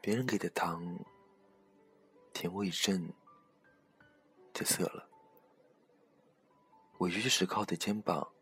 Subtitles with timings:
[0.00, 0.98] 别人给的糖，
[2.32, 3.12] 甜味一阵
[4.54, 5.08] 就涩了。
[6.98, 8.32] 委屈时靠的肩膀，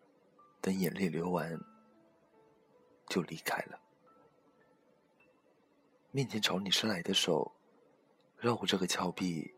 [0.61, 1.59] 等眼泪流完，
[3.09, 3.81] 就离开了。
[6.11, 7.53] 面前朝你伸来的手，
[8.39, 9.55] 绕过这个峭壁，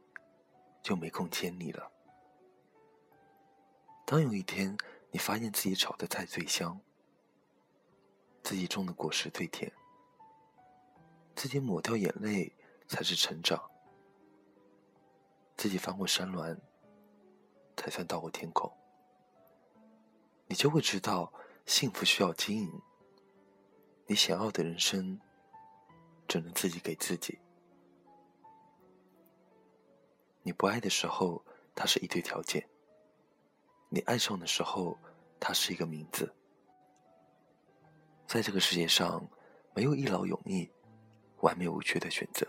[0.82, 1.92] 就没空牵你了。
[4.06, 4.76] 当有一天
[5.10, 6.80] 你发现自己炒的菜最香，
[8.42, 9.70] 自己种的果实最甜。
[11.38, 12.52] 自己抹掉眼泪
[12.88, 13.70] 才是成长，
[15.56, 16.60] 自己翻过山峦
[17.76, 18.68] 才算到过天空。
[20.48, 21.32] 你就会知道，
[21.64, 22.82] 幸福需要经营。
[24.08, 25.20] 你想要的人生，
[26.26, 27.38] 只能自己给自己。
[30.42, 31.40] 你不爱的时候，
[31.72, 32.60] 它是一堆条件；
[33.88, 34.98] 你爱上的时候，
[35.38, 36.34] 它是一个名字。
[38.26, 39.24] 在这个世界上，
[39.72, 40.68] 没有一劳永逸。
[41.40, 42.46] 完美无缺的选择，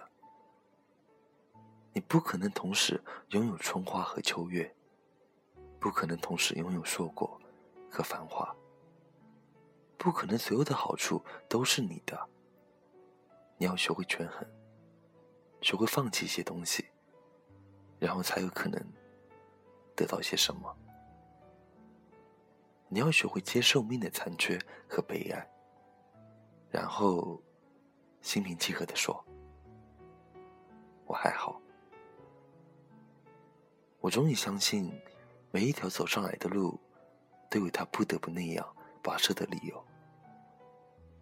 [1.93, 4.75] 你不可能同时拥有春花和秋月，
[5.79, 7.39] 不可能同时拥有硕果
[7.87, 8.55] 和繁华，
[9.95, 12.29] 不可能所有的好处都是你的。
[13.57, 14.43] 你要学会权衡，
[15.61, 16.85] 学会放弃一些东西，
[17.99, 18.83] 然后才有可能
[19.95, 20.75] 得到些什么。
[22.87, 25.47] 你要学会接受命的残缺和悲哀，
[26.71, 27.39] 然后。
[28.21, 29.25] 心平气和地说
[31.05, 31.59] ：“我还好。
[33.99, 34.91] 我终于相信，
[35.51, 36.79] 每一条走上来的路，
[37.49, 39.75] 都有他不得不那样跋涉的理由；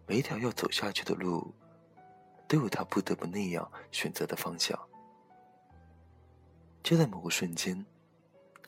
[0.06, 1.54] 每一条要走下去的路，
[2.46, 4.78] 都有他不得不那样选择的方向。
[6.82, 7.84] 就在某个瞬间，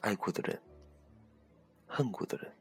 [0.01, 0.61] 爱过的人、
[1.87, 2.53] 恨过的人、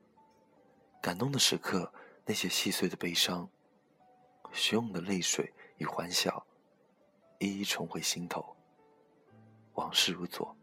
[1.02, 1.91] 感动的时刻，
[2.25, 3.50] 那些细碎的悲伤、
[4.53, 6.45] 汹涌的泪水。”与欢笑，
[7.37, 8.53] 一一重回心头。
[9.75, 10.53] 往事如昨，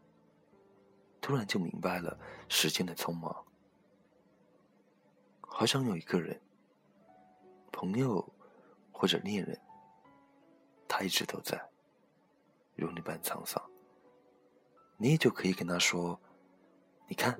[1.19, 2.15] 突然就明白了
[2.47, 3.43] 时间的匆忙。
[5.41, 6.39] 好想有一个人，
[7.71, 8.31] 朋友
[8.91, 9.59] 或者恋人，
[10.87, 11.59] 他一直都在，
[12.75, 13.59] 如你般沧桑。
[14.97, 16.21] 你也就可以跟他说
[17.09, 17.35] ：“你看，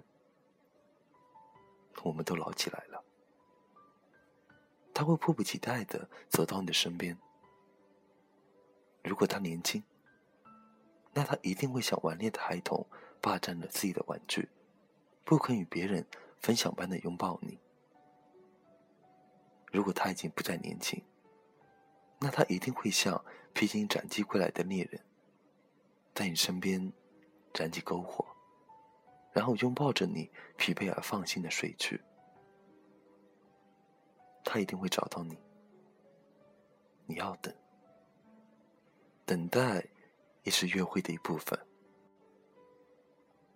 [2.01, 3.03] 我们都老起来了。”
[4.97, 7.15] 他会迫不及待的走到你的身边。
[9.03, 9.83] 如果他年轻，
[11.13, 12.83] 那他一定会像顽劣的孩童，
[13.21, 14.49] 霸占了自己的玩具，
[15.23, 16.03] 不肯与别人
[16.39, 17.59] 分享般的拥抱你。
[19.71, 20.99] 如果他已经不再年轻，
[22.17, 24.99] 那他一定会像披荆斩棘归来的猎人，
[26.15, 26.91] 在你身边
[27.53, 28.25] 燃起篝火，
[29.31, 32.01] 然后拥抱着你，疲惫而放心的睡去。
[34.49, 35.37] 他一定会找到你，
[37.05, 37.53] 你要等。
[39.25, 39.85] 等待
[40.43, 41.59] 也是约会的一部分。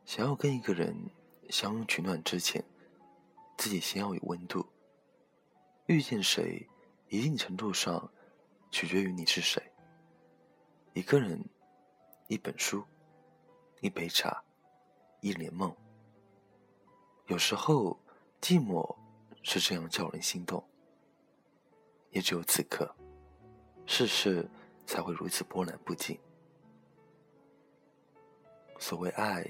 [0.03, 0.93] 想要跟一个人
[1.49, 2.61] 相拥取暖之前，
[3.57, 4.67] 自己先要有温度。
[5.85, 6.67] 遇见谁，
[7.07, 8.11] 一定程度上
[8.69, 9.63] 取决于你是谁。
[10.91, 11.41] 一个人，
[12.27, 12.83] 一本书，
[13.79, 14.43] 一杯茶，
[15.21, 15.73] 一帘梦。
[17.27, 17.97] 有时候，
[18.41, 18.97] 寂寞
[19.41, 20.61] 是这样叫人心动。
[22.11, 22.95] 也只有此刻，
[23.85, 24.47] 世事。
[24.83, 26.19] 才会如此波澜不惊。
[28.77, 29.45] 所谓爱，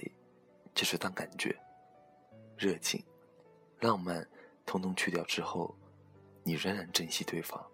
[0.76, 1.58] 就是当感觉、
[2.56, 3.04] 热情、
[3.80, 4.28] 浪漫
[4.68, 5.76] 通通去掉之后，
[6.44, 7.66] 你仍然珍惜对方。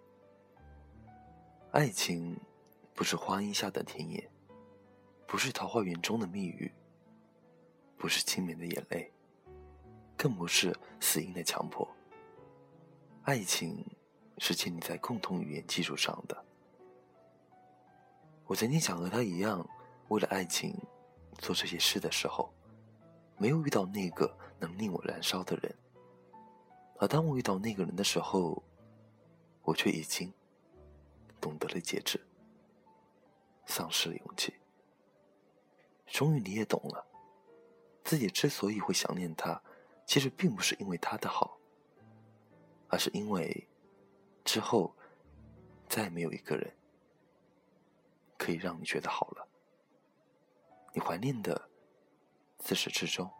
[1.72, 2.40] 爱情
[2.94, 4.30] 不是花荫下的田野，
[5.26, 6.72] 不是桃花源中的蜜语，
[7.98, 9.12] 不是清绵的眼泪，
[10.16, 11.86] 更不是死硬的强迫。
[13.24, 13.84] 爱情
[14.38, 16.44] 是建立在共同语言基础上的。
[18.46, 19.68] 我曾经想和他一样，
[20.08, 20.74] 为了爱情
[21.38, 22.52] 做这些事的时候，
[23.36, 25.74] 没有遇到那个能令我燃烧的人。
[26.98, 28.62] 而当我遇到那个人的时候，
[29.62, 30.32] 我却已经
[31.40, 32.20] 懂得了节制，
[33.66, 34.54] 丧失了勇气。
[36.06, 37.06] 终于你也懂了，
[38.02, 39.62] 自己之所以会想念他，
[40.06, 41.58] 其实并不是因为他的好，
[42.88, 43.68] 而是因为
[44.48, 44.96] 之后
[45.90, 46.74] 再没有一个人。
[48.38, 49.46] 可以让你觉得好了。
[50.94, 51.68] 你怀念的，
[52.56, 53.30] 自始至终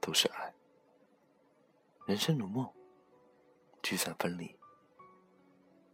[0.00, 0.52] 都是爱。
[2.06, 2.68] 人生如梦，
[3.84, 4.58] 聚散分离，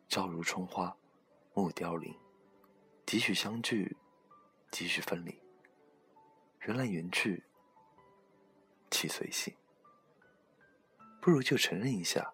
[0.09, 0.97] 朝如春花，
[1.53, 2.19] 暮凋零，
[3.05, 3.95] 几许相聚，
[4.71, 5.39] 几许分离。
[6.61, 7.45] 缘来缘去，
[8.91, 9.55] 气随性。
[11.21, 12.33] 不如就承认一下，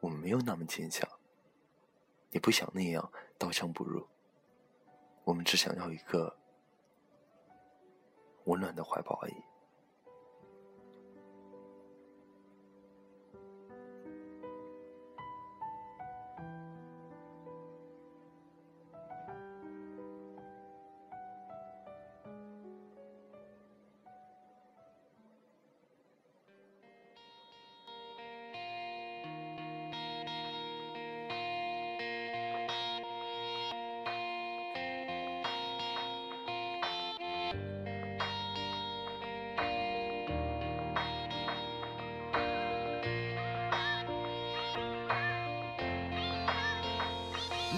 [0.00, 1.08] 我们没有那么坚强。
[2.30, 3.10] 你不想那样。
[3.38, 4.06] 刀枪不入。
[5.22, 6.36] 我们只想要一个
[8.44, 9.34] 温暖的怀抱而已。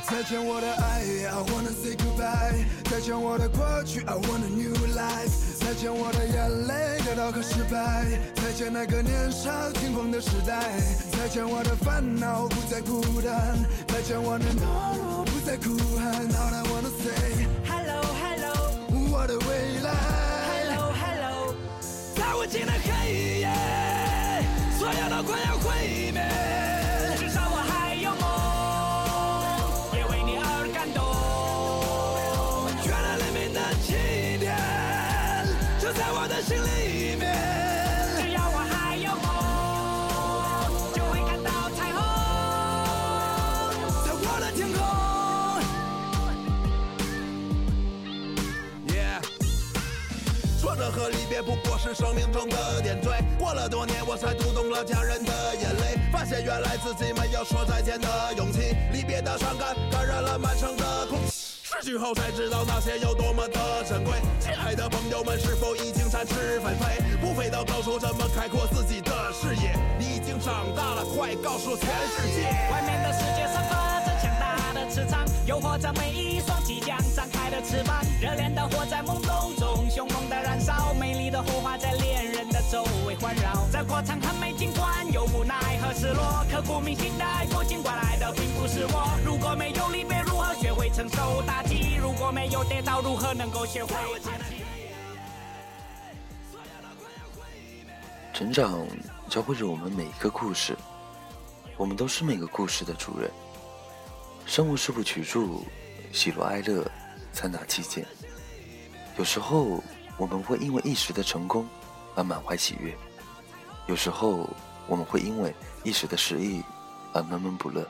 [0.09, 2.65] 再见我的爱，I wanna say goodbye。
[2.91, 5.31] 再见我的过去，I want a new life。
[5.61, 8.07] 再见我的眼泪，跌倒和失败。
[8.35, 10.73] 再见那个年少轻狂的时代。
[11.13, 13.59] 再见我的烦恼，不再孤单。
[13.89, 16.29] 再见我的懦弱，不再哭喊。
[16.29, 18.53] All I wanna say hello hello，
[19.13, 19.95] 我的未来。
[20.51, 21.55] hello hello，
[22.17, 23.49] 在无尽的黑夜，
[24.79, 26.10] 所有都快要毁
[32.87, 33.93] 原来黎明的起
[34.39, 34.57] 点
[35.81, 37.37] 就在我的心里面。
[38.17, 39.29] 只要我还有梦，
[40.95, 41.99] 就会看到彩虹，
[44.05, 44.79] 在我的天空。
[48.95, 48.99] 耶，
[50.61, 53.11] 说着和离别不过是生命中的点缀。
[53.39, 58.77] 过了多年，我才读懂了家人的眼泪，发现原来自己没有说再见的勇气。
[58.93, 61.30] 离别的伤感感染了满城的空。
[61.83, 64.15] 去后才知道那些有多么的珍贵。
[64.39, 67.01] 亲爱的朋友们，是否已经展翅纷飞？
[67.21, 69.75] 不飞到高处，怎么开阔自己的视野？
[69.99, 78.05] 你已经长大了，快告诉全世界，外面的世界散发着强大的磁场，诱惑着每一双即将张开的翅膀。
[78.21, 82.30] 热恋的火在懵懂中凶猛的燃烧，美丽的火花在恋人
[83.21, 83.69] 环绕。
[83.71, 89.19] 这过程很美，尽管有无奈和失落，刻骨铭心的爱过，尽管来的并不是我。
[89.25, 91.97] 如果没有离别，如何学会承受打击？
[92.01, 93.95] 如果没有跌倒，如何能够学会
[94.25, 94.65] 爬起？
[98.33, 98.87] 成长
[99.29, 100.77] 教会着我们每一个故事，
[101.77, 103.31] 我们都是每个故事的主人。
[104.47, 105.61] 生活是部曲著，
[106.13, 106.91] 喜怒哀乐。
[107.33, 108.05] 参杂其间，
[109.17, 109.81] 有时候
[110.17, 111.65] 我们会因为一时的成功
[112.17, 112.93] 而满怀喜悦，
[113.91, 114.49] 有时候
[114.87, 115.53] 我们会因为
[115.83, 116.63] 一时的失意
[117.13, 117.85] 而闷闷不乐。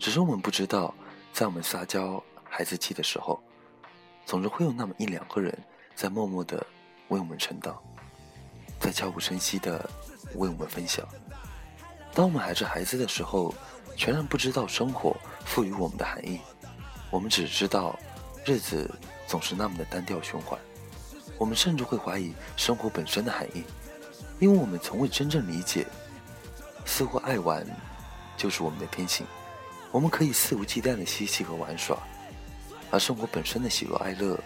[0.00, 0.92] 只是我们不知道，
[1.32, 3.40] 在我们撒娇孩子气的时候，
[4.26, 5.56] 总是会有那么一两个人
[5.94, 6.66] 在默默的
[7.06, 7.80] 为我们撑挡，
[8.80, 9.88] 在悄无声息的
[10.34, 11.06] 为我们分享。
[12.12, 13.54] 当我们还是孩子的时候，
[13.94, 16.40] 全然不知道生活赋予我们的含义，
[17.12, 17.96] 我们只知道。
[18.44, 18.90] 日子
[19.26, 20.58] 总是那么的单调循环，
[21.38, 23.62] 我们甚至会怀疑生活本身的含义，
[24.40, 25.86] 因为我们从未真正理解，
[26.86, 27.64] 似乎爱玩
[28.38, 29.26] 就是我们的天性，
[29.92, 31.96] 我们可以肆无忌惮的嬉戏和玩耍，
[32.90, 34.38] 而生活本身的喜怒哀乐，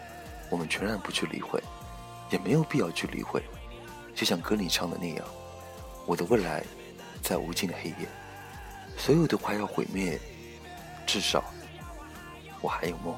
[0.51, 1.63] 我们全然不去理会，
[2.29, 3.41] 也没有必要去理会。
[4.17, 5.25] 就像歌里唱的那样，
[6.07, 6.65] 我的未来
[7.23, 8.09] 在无尽的黑夜，
[8.97, 10.21] 所有都快要毁灭，
[11.07, 11.45] 至少
[12.61, 13.15] 我还有梦。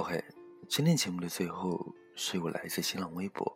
[0.00, 0.24] OK，
[0.66, 3.54] 今天节目的最后是由来自新浪微博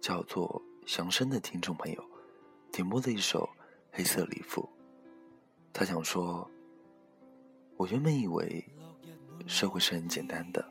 [0.00, 2.10] 叫做“祥生”的听众朋友
[2.70, 3.40] 点播的一首
[3.90, 4.62] 《黑色礼服》。
[5.72, 6.48] 他想说
[7.76, 8.64] ：“我原本以为
[9.48, 10.64] 社会是很简单的，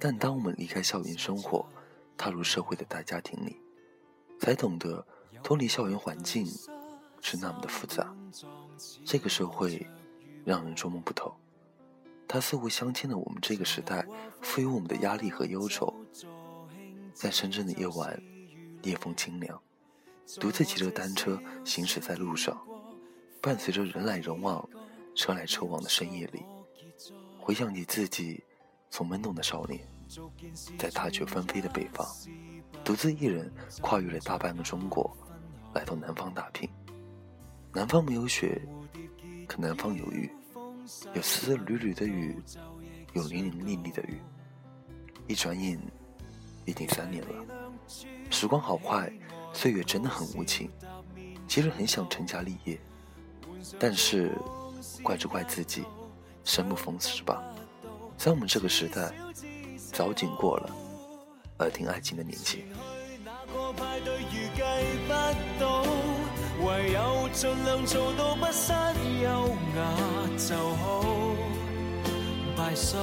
[0.00, 1.64] 但当我们离开校园生活，
[2.16, 3.62] 踏入社会的大家庭里，
[4.40, 5.06] 才懂得
[5.44, 6.44] 脱离校园环境
[7.20, 8.12] 是那么的复杂。
[9.04, 9.86] 这个社会
[10.44, 11.32] 让人捉摸不透。”
[12.28, 14.06] 它似乎镶嵌了我们这个时代
[14.42, 15.92] 赋予我们的压力和忧愁。
[17.14, 18.22] 在深圳的夜晚，
[18.82, 19.60] 夜风清凉，
[20.38, 22.56] 独自骑着单车行驶在路上，
[23.40, 24.68] 伴随着人来人往、
[25.16, 26.44] 车来车往的深夜里，
[27.40, 28.44] 回想起自己
[28.90, 29.80] 从懵懂的少年，
[30.78, 32.06] 在大雪纷飞的北方，
[32.84, 35.10] 独自一人跨越了大半个中国，
[35.74, 36.68] 来到南方打拼。
[37.72, 38.62] 南方没有雪，
[39.48, 40.30] 可南方有雨，
[41.14, 42.36] 有丝丝缕缕的雨，
[43.12, 44.20] 有淋淋沥沥的雨。
[45.26, 45.78] 一转眼，
[46.64, 47.44] 已经三年了，
[48.30, 49.12] 时光好快。
[49.52, 50.70] 岁月真的很无情，
[51.46, 52.78] 其实很想成家立业，
[53.78, 54.36] 但是
[55.02, 55.84] 怪就怪自己，
[56.44, 57.42] 生不逢时吧。
[58.16, 59.12] 在我们这个时代，
[59.92, 60.74] 早已经过了
[61.58, 62.64] 耳听爱情的年纪。
[66.68, 68.72] 唯有尽量做到不失
[69.22, 69.80] 优雅
[70.36, 71.02] 就好，
[72.56, 72.98] 败数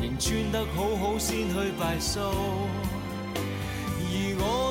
[0.00, 2.18] 仍穿得好好先去败数。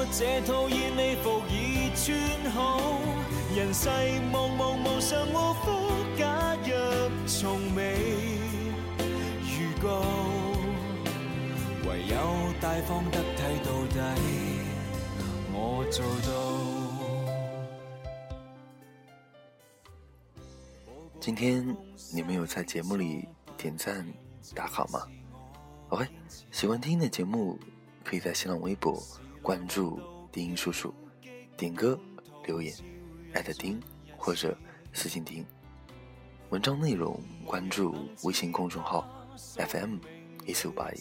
[0.10, 2.80] 这套燕尾服已穿好，
[3.54, 3.90] 人世
[4.32, 7.82] 茫茫无常无福，假若从未
[9.44, 10.02] 预告，
[11.88, 12.16] 唯有
[12.62, 14.00] 大方得体到底，
[15.54, 16.87] 我做到。
[21.28, 21.76] 今天
[22.14, 24.08] 你们有在节目里点赞
[24.56, 25.06] 打卡吗
[25.90, 26.08] ？OK，
[26.52, 27.60] 喜欢听的节目
[28.02, 29.04] 可以在新浪微博。
[29.42, 30.00] 关注
[30.32, 30.94] 丁叔叔，
[31.58, 32.00] 点歌
[32.46, 32.74] 留言，
[33.34, 33.78] 艾特丁
[34.16, 34.58] 或者
[34.94, 35.46] 私信丁。
[36.50, 39.06] 文章内容关注微信公众号
[39.58, 39.98] FM
[40.46, 40.98] 一四五八一。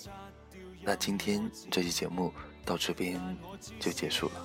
[0.82, 3.20] 那今天这期节目到这边
[3.78, 4.44] 就结束了。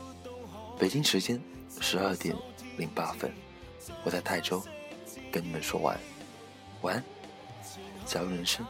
[0.78, 1.42] 北京时间
[1.80, 2.36] 十二点
[2.78, 3.34] 零八分，
[4.06, 4.64] 我在泰州
[5.32, 6.02] 跟你们说晚安
[6.82, 7.04] 晚安。
[8.06, 8.66] 假如人生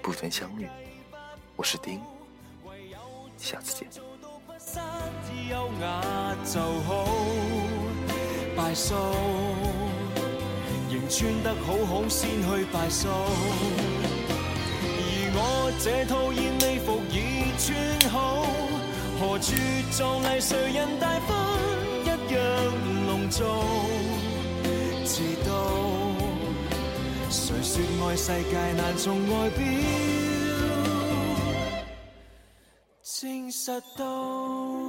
[0.00, 0.66] 不曾相遇，
[1.54, 2.00] 我是丁，
[3.36, 3.86] 下次见。
[4.58, 4.80] 失
[5.50, 7.04] 优雅就好，
[8.56, 8.94] 败数，
[10.90, 13.08] 仍穿得好好先去败数。
[14.80, 17.76] 而我这套燕尾服已穿
[18.10, 18.46] 好，
[19.20, 19.54] 何处
[19.92, 21.36] 壮丽谁人大方
[22.02, 22.40] 一样
[23.06, 23.44] 隆重？
[27.68, 29.58] 说爱世界难从外表？
[33.02, 34.87] 证实到。